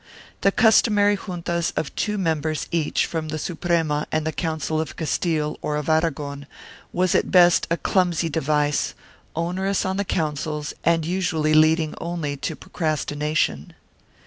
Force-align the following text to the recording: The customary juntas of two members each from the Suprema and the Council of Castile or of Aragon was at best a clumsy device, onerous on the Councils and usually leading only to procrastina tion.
The 0.41 0.51
customary 0.51 1.15
juntas 1.15 1.73
of 1.77 1.93
two 1.95 2.17
members 2.17 2.67
each 2.71 3.05
from 3.05 3.27
the 3.27 3.37
Suprema 3.37 4.07
and 4.11 4.25
the 4.25 4.31
Council 4.31 4.81
of 4.81 4.95
Castile 4.95 5.59
or 5.61 5.75
of 5.75 5.89
Aragon 5.89 6.47
was 6.91 7.13
at 7.13 7.29
best 7.29 7.67
a 7.69 7.77
clumsy 7.77 8.27
device, 8.27 8.95
onerous 9.35 9.85
on 9.85 9.97
the 9.97 10.03
Councils 10.03 10.73
and 10.83 11.05
usually 11.05 11.53
leading 11.53 11.93
only 12.01 12.35
to 12.37 12.55
procrastina 12.55 13.37
tion. 13.37 13.73